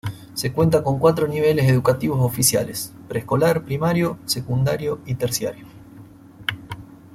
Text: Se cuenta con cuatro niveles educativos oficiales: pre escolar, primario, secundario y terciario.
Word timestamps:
Se 0.33 0.51
cuenta 0.51 0.83
con 0.83 0.97
cuatro 0.97 1.27
niveles 1.27 1.69
educativos 1.69 2.17
oficiales: 2.21 2.91
pre 3.07 3.19
escolar, 3.19 3.63
primario, 3.63 4.17
secundario 4.25 4.99
y 5.05 5.13
terciario. 5.13 5.67